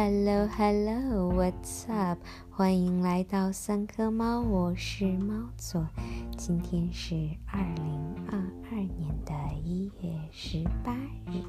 [0.00, 2.20] Hello, Hello, What's up？
[2.52, 5.88] 欢迎来到三颗猫，我是猫左。
[6.36, 7.16] 今天是
[7.48, 8.38] 二零二
[8.70, 9.34] 二年的
[9.64, 10.94] 一月十八
[11.26, 11.42] 日。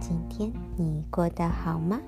[0.00, 2.00] 今天你过得好吗？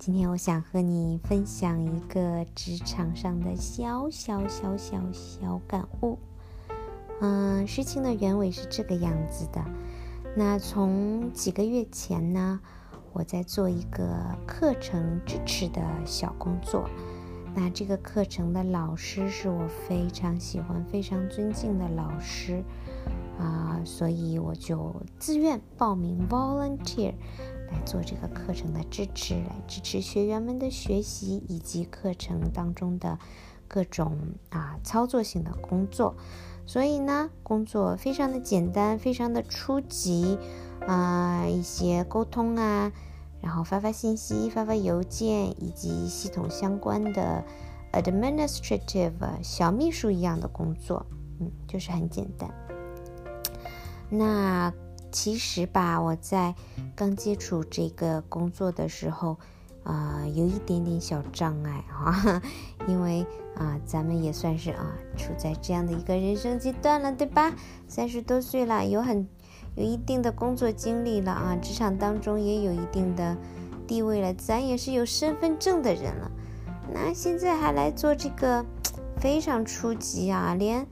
[0.00, 6.18] 今天我想和你分享一个职场上的小小小小小感悟。
[7.20, 9.64] 嗯，事情的原委是这个样子的。
[10.34, 12.60] 那从几个月前呢？
[13.14, 16.90] 我在做一个课程支持的小工作，
[17.54, 22.60] 那这个课程的老师是我非常喜欢、非常尊敬的老师
[23.38, 27.14] 啊，所以我就自愿报名 volunteer
[27.70, 33.16] 来做这个课程的支持，来支持学员们的学习以及课程当中的
[33.68, 34.18] 各种
[34.50, 36.16] 啊操作性的工作。
[36.66, 40.36] 所以呢，工作非常的简单，非常的初级。
[40.86, 42.92] 啊，一些沟通啊，
[43.40, 47.42] 然后发发信息、发发邮件，以及系统相关的
[47.92, 51.06] administrative 小秘书一样的工作，
[51.40, 52.50] 嗯，就是很简单。
[54.10, 54.72] 那
[55.10, 56.54] 其实吧，我在
[56.94, 59.38] 刚接触这个工作的时候，
[59.84, 62.42] 啊，有一点点小障碍哈，
[62.86, 67.54] 因为啊，咱们也算是啊，处在这样的一个人生阶段了，对吧？
[67.88, 69.26] 三十多岁了，有很。
[69.76, 73.36] 有一定的工作经历了啊，职场当中也有一定的
[73.86, 76.30] 地位了，咱也是有身份证的人了。
[76.92, 78.64] 那现在还来做这个
[79.18, 80.86] 非常初级啊，连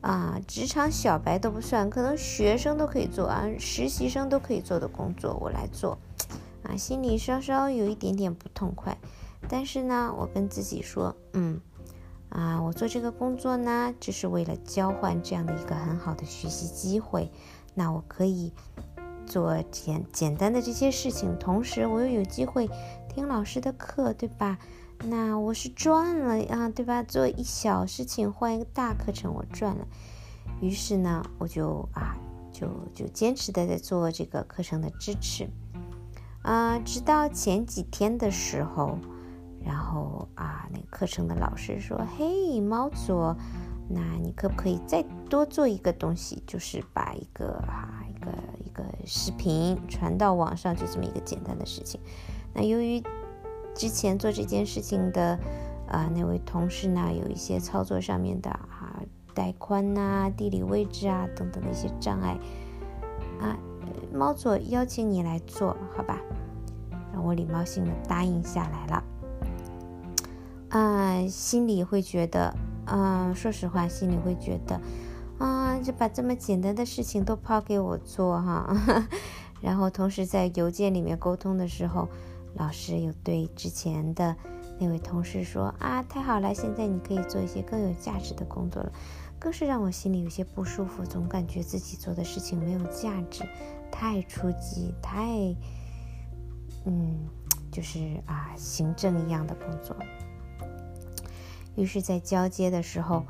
[0.00, 5.98] 啊职场小白都不算，可能学生都可以做啊，实习生都可以做的工作，我来做
[6.62, 8.96] 啊，心里稍稍有一点点不痛快。
[9.48, 11.60] 但是呢，我跟自己说，嗯
[12.28, 17.32] 啊，我做这个工作呢，就是为了交换这样的一个很好的学习机会。
[17.74, 18.52] 那我可以
[19.26, 22.68] 做简简单的这些事情，同时我又有机会
[23.08, 24.58] 听老师的课，对吧？
[25.04, 27.02] 那我是赚了啊，对吧？
[27.02, 29.86] 做一小事情换一个大课程，我赚了。
[30.60, 32.16] 于是呢，我就啊，
[32.52, 35.48] 就就坚持的在做这个课程的支持
[36.42, 38.98] 啊，直到前几天的时候，
[39.64, 43.36] 然后啊，那个课程的老师说：“嘿，猫左。”
[43.92, 48.30] 那你可不可以再多做一个东西，就是把一个啊一个
[48.64, 52.00] 一个视频传到网上，就这么一个简单的事情。
[52.54, 53.02] 那由于
[53.74, 55.36] 之前做这件事情的
[55.88, 59.02] 啊那位同事呢，有一些操作上面的啊
[59.34, 62.38] 带宽呐、地理位置啊等等的一些障碍
[63.40, 63.58] 啊，
[64.14, 66.16] 猫左邀请你来做好吧？
[67.12, 69.04] 让我礼貌性的答应下来了。
[70.68, 72.54] 啊，心里会觉得。
[72.86, 74.80] 嗯，说实话，心里会觉得，
[75.38, 78.76] 啊，就把这么简单的事情都抛给我做哈。
[79.60, 82.08] 然后同时在邮件里面沟通的时候，
[82.54, 84.34] 老师有对之前的
[84.78, 88.92] 那位同事说啊，太好了，现在你可以做一些更有价值的工作了，
[89.38, 93.44] 更是让我心里有些不舒服，总感觉自己做的事情没有价值，
[93.92, 95.54] 太初级，太，
[96.86, 97.28] 嗯，
[97.70, 99.94] 就是啊，行政一样的工作。
[101.76, 103.24] 于是，在交接的时候，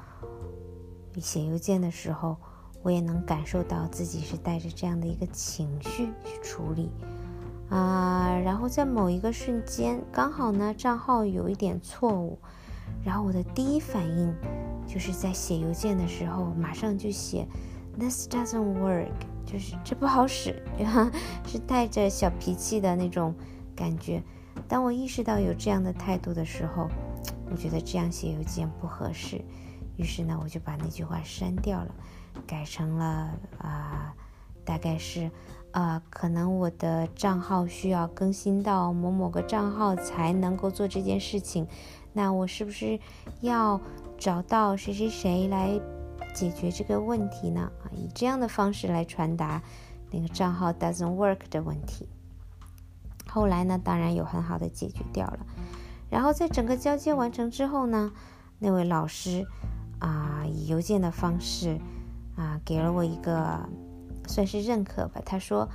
[1.19, 2.37] 写邮件的时候，
[2.83, 6.91] 我也能感受到自己是带着这样的一个情绪去处理
[7.69, 8.41] 啊。
[8.43, 12.39] 然后在某一个瞬间，刚好呢账号有一点错误，
[13.05, 14.35] 然后我的第一反应
[14.87, 17.47] 就是在写邮件的时候，马上就写
[17.99, 19.13] "This doesn't work"，
[19.45, 20.63] 就是这不好使，
[21.47, 23.35] 是带着小脾气的那种
[23.77, 24.23] 感觉。
[24.67, 26.89] 当我意识到有这样的态度的时候，
[27.51, 29.45] 我觉得这样写邮件不合适，
[29.97, 31.95] 于是呢，我就把那句话删掉了，
[32.47, 34.15] 改成了啊，
[34.65, 35.31] 大概是
[35.73, 41.67] 啊，可能我的账号需要更新到某某个账号才能够做这件事情，
[42.13, 42.99] 那我是不是
[43.41, 43.81] 要
[44.17, 45.81] 找到谁谁谁来
[46.33, 47.71] 解决这个问题呢？
[47.83, 49.61] 啊，以这样的方式来传达
[50.13, 52.09] 那个账号 doesn't work 的问题。
[53.29, 55.47] 后来呢，当然有很好的解决掉了。
[56.11, 58.13] 然后在整个交接完成之后呢，
[58.59, 59.47] 那位老师
[60.01, 61.79] 啊，以邮件的方式
[62.37, 63.61] 啊，给了我一个
[64.27, 65.23] 算是认可吧。
[65.25, 65.69] 他说：“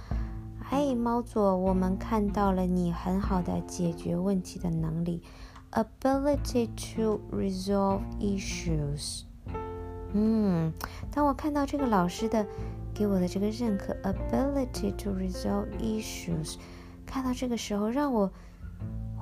[0.69, 5.23] 嘿，猫左，我们看到了你很好的解决问题的能力
[5.71, 9.21] ，ability to resolve issues。”
[10.11, 10.73] 嗯，
[11.11, 12.45] 当我看到这个老师的
[12.93, 16.55] 给我的这个认可，ability to resolve issues，
[17.05, 18.29] 看到这个时候让我。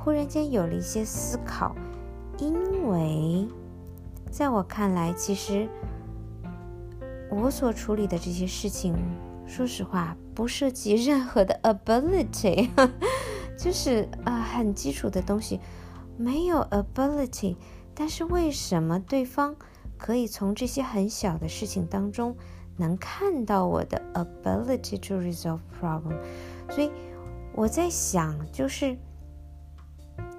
[0.03, 1.73] 忽然间有了一些思考，
[2.37, 3.47] 因为
[4.29, 5.69] 在我看来，其实
[7.31, 8.93] 我所处理的这些事情，
[9.47, 12.69] 说实话不涉及任何的 ability，
[13.57, 15.61] 就是啊，很基础的东西，
[16.17, 17.55] 没有 ability，
[17.95, 19.55] 但是为什么对方
[19.97, 22.35] 可以从这些很小的事情当中
[22.75, 26.17] 能看到我的 ability to resolve problem？
[26.69, 26.91] 所以
[27.53, 28.97] 我在想，就是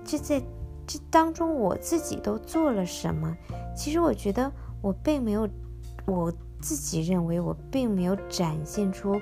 [0.05, 0.43] 这在
[0.87, 3.37] 这当中我自己都做了什么？
[3.77, 4.53] 其实我觉得
[4.83, 5.49] 我并没有，
[6.07, 9.21] 我自己认为我并没有展现出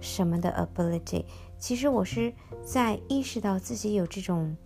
[0.00, 1.24] 什么的 ability。
[1.58, 2.32] 其实我是
[2.64, 4.56] 在意识到自己有这种，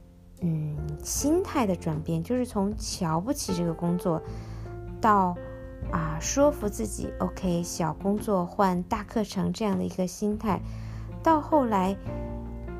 [0.42, 4.22] 嗯，心态的转变，就是从瞧不起这个工作，
[5.00, 5.34] 到
[5.90, 10.60] 啊说服自己，OK，小工作换大课程这样的一个心态，
[11.22, 11.96] 到后来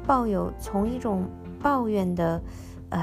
[0.07, 1.29] 抱有从一种
[1.65, 2.43] 抱怨的，
[2.91, 3.01] 呃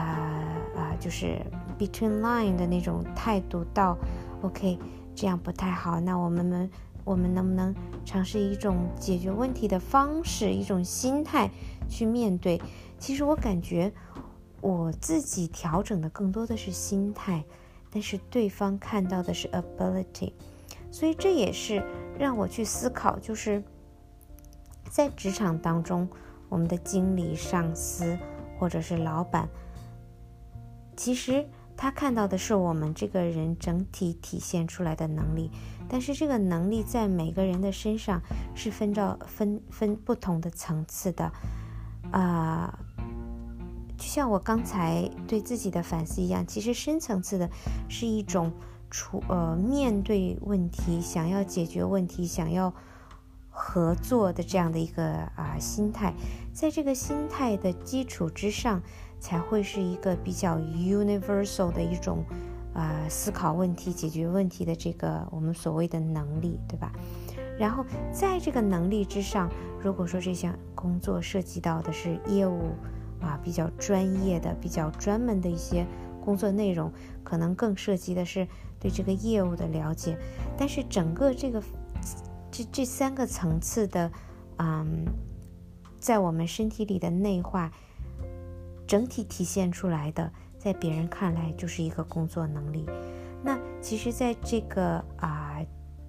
[0.77, 1.41] 啊，就是
[1.79, 3.97] between line 的那种态度，到
[4.43, 4.77] OK，
[5.15, 6.69] 这样不太好，那我们们。
[7.03, 7.73] 我们能不能
[8.05, 11.49] 尝试一种解决问题的方式，一种心态
[11.89, 12.61] 去面对？
[12.99, 13.91] 其实我感觉
[14.61, 17.43] 我自己调整的更多的是心态，
[17.89, 20.33] 但是对方看到的是 ability，
[20.91, 21.83] 所以这也是
[22.19, 23.63] 让我去思考，就是
[24.87, 26.07] 在职场当中，
[26.49, 28.15] 我们的经理、上司
[28.61, 29.49] 或者是老板，
[30.95, 31.43] 其实。
[31.77, 35.49] 他看到的是我们这个人整体体现出来的能力，
[35.89, 38.21] 但是这个能力在每个人的身上
[38.53, 41.31] 是分着分分不同的层次的，
[42.11, 42.77] 啊，
[43.97, 47.49] 就像我刚才对自己的反思一样，其实深层次的
[47.89, 48.51] 是一种
[48.91, 52.71] 处呃面对问题、想要解决问题、想要
[53.51, 55.03] 合作的这样的一个
[55.35, 56.15] 啊心态，
[56.51, 58.81] 在这个心态的基础之上。
[59.21, 62.25] 才会是一个比较 universal 的一种，
[62.73, 66.91] 呃，思考问题、解决问题的这个我们所谓的能力，对吧？
[67.59, 69.47] 然后在这个能力之上，
[69.79, 72.71] 如果说这项工作涉及到的是业务
[73.21, 75.85] 啊，比较专业的、比较专门的一些
[76.25, 76.91] 工作内容，
[77.23, 78.47] 可能更涉及的是
[78.79, 80.17] 对这个业务的了解。
[80.57, 81.61] 但是整个这个
[82.51, 84.11] 这这三个层次的，
[84.57, 85.05] 嗯，
[85.99, 87.71] 在我们身体里的内化。
[88.87, 92.85] 整体体现出来的，在别人看来就是一个工作能力。
[93.41, 95.65] 那其实，在这个啊，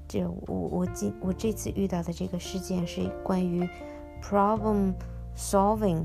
[0.08, 3.64] 这我我今我这次遇到的这个事件是关于
[4.20, 4.94] problem
[5.36, 6.04] solving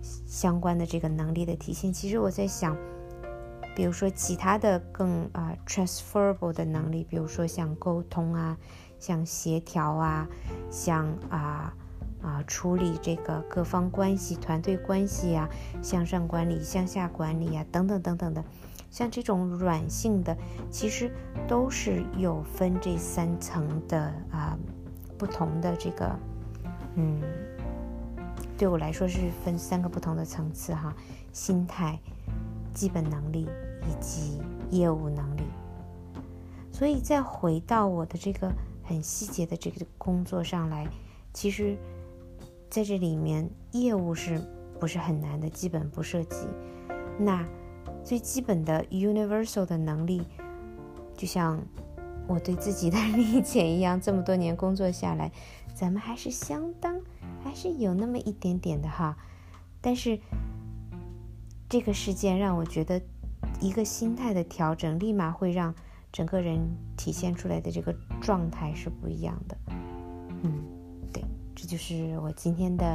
[0.00, 1.92] 相关的这个能力的体现。
[1.92, 2.74] 其实我在想，
[3.76, 8.56] 比如说其他的更啊 transferable 的能力，比如说像沟通啊，
[8.98, 10.28] 像协调啊，
[10.70, 11.74] 像啊。
[12.22, 15.46] 啊，处理这个各方关系、团队关系呀，
[15.82, 18.42] 向上管理、向下管理呀，等等等等的，
[18.90, 20.34] 像这种软性的，
[20.70, 21.12] 其实
[21.46, 24.56] 都是有分这三层的啊，
[25.18, 26.18] 不同的这个，
[26.94, 27.20] 嗯，
[28.56, 30.94] 对我来说是分三个不同的层次哈，
[31.30, 32.00] 心态、
[32.72, 33.46] 基本能力
[33.82, 35.42] 以及业务能力。
[36.72, 38.50] 所以再回到我的这个
[38.84, 40.86] 很细节的这个工作上来，
[41.32, 41.76] 其实。
[42.70, 44.40] 在这里面，业务是
[44.80, 45.48] 不是很难的？
[45.48, 46.48] 基本不涉及。
[47.16, 47.46] 那
[48.02, 50.24] 最基本的 universal 的能力，
[51.16, 51.62] 就像
[52.26, 55.30] 我对自己的理解一样，这么多年工作下来，
[55.72, 57.00] 咱们还是相当，
[57.44, 59.16] 还是有那么一点点的哈。
[59.80, 60.18] 但是
[61.68, 63.00] 这个事件让我觉得，
[63.60, 65.72] 一个心态的调整，立马会让
[66.14, 66.60] 整个人
[66.96, 69.56] 体现出来的这个状态是不一样的。
[70.44, 70.62] 嗯。
[71.12, 71.24] 对
[71.56, 72.86] 这就是我今天的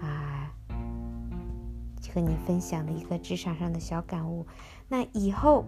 [0.00, 0.52] 啊，
[2.12, 4.44] 和你分享的一个职场上的小感悟。
[4.88, 5.64] 那以后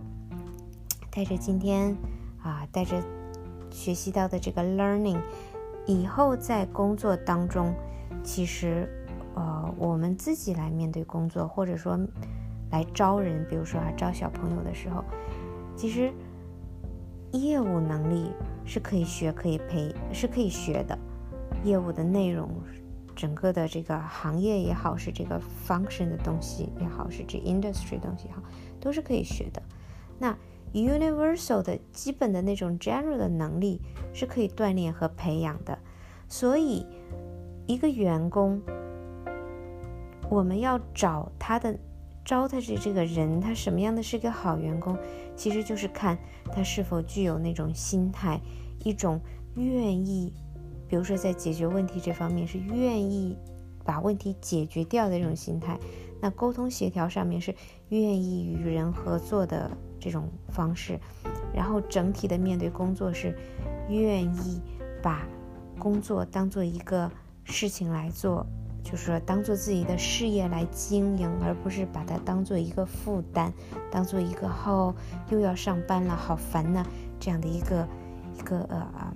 [1.09, 1.97] 带着今天
[2.43, 3.01] 啊，带着
[3.71, 5.21] 学习到的这个 learning，
[5.87, 7.73] 以后在工作当中，
[8.25, 8.89] 其实
[9.37, 11.97] 呃，我们自己来面对工作，或者说
[12.73, 15.05] 来招人，比如说啊，招小朋友的时候，
[15.77, 16.13] 其实
[17.33, 18.31] 业务能力
[18.65, 20.99] 是可以学、可以培、是可以学的。
[21.65, 22.51] 业务的内容，
[23.15, 28.43] 整个的这个行业也好，是这个 function 的东西也好，是这 industry 东西也好，
[28.81, 29.63] 都是可以学的。
[30.19, 30.37] 那
[30.73, 33.81] universal 的基本的那种 general 的能力
[34.13, 35.79] 是可以锻炼和培养的。
[36.29, 36.87] 所以，
[37.67, 38.61] 一个员工，
[40.29, 41.79] 我们要找他的
[42.25, 44.97] 招他的这个人，他什么样的是个好员工，
[45.37, 46.19] 其实就是看
[46.53, 48.41] 他是否具有那种心态，
[48.85, 49.21] 一种
[49.57, 50.33] 愿意。
[50.89, 53.35] 比如说，在解决问题这方面是愿意
[53.83, 55.79] 把问题解决掉的这种心态；
[56.21, 57.55] 那沟通协调上面是
[57.89, 60.99] 愿意与人合作的这种方式；
[61.55, 63.35] 然后整体的面对工作是
[63.89, 64.61] 愿意
[65.03, 65.27] 把
[65.79, 67.11] 工作当做一个
[67.45, 68.47] 事情来做，
[68.83, 73.53] 就是说当做自己的事业来经营，而不是把它当做一个负担，
[73.91, 74.95] 当做一个哦
[75.31, 76.85] 又要上班了，好烦呐
[77.19, 77.89] 这样的一个
[78.37, 79.15] 一个呃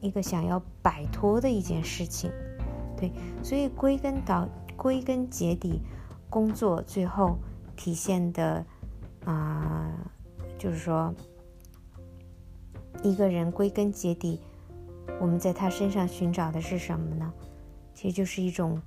[0.00, 2.30] 一个想要摆脱的一件事情。
[2.96, 5.80] 对，所以归根到归根结底，
[6.30, 7.38] 工作最后
[7.76, 8.64] 体现的
[9.24, 9.92] 啊，
[10.58, 11.14] 就是说
[13.02, 14.40] 一个人归根结底。
[15.20, 17.32] 我们在他身上寻找的是什么呢？
[17.94, 18.80] 其实就是一种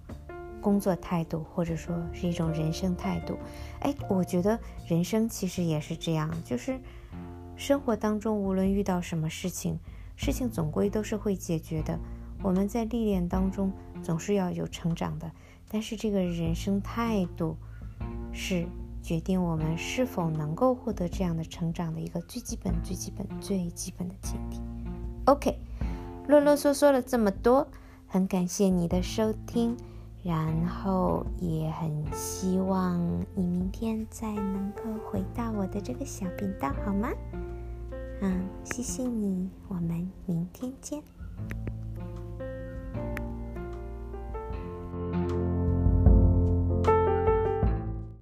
[0.61, 3.37] 工作态度，或者说是一种人生态度。
[3.79, 6.79] 哎，我觉得人生其实也是这样，就是
[7.55, 9.79] 生活当中无论遇到什么事情，
[10.15, 11.99] 事情总归都是会解决的。
[12.43, 13.71] 我们在历练当中
[14.03, 15.31] 总是要有成长的，
[15.69, 17.55] 但是这个人生态度
[18.33, 18.67] 是
[19.01, 24.59] 决定我们是否能够获得这样的成长的一个最基本、最基本、最基本的前提。
[25.25, 25.59] OK。
[26.27, 27.67] 啰啰嗦嗦了这么多，
[28.07, 29.75] 很感谢你的收听，
[30.23, 32.99] 然后也很希望
[33.35, 37.09] 你明天再能够回到我的这个小频道，好吗？
[38.21, 41.03] 嗯，谢谢你，我们明天见。